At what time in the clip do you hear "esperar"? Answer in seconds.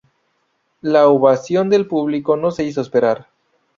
2.81-3.27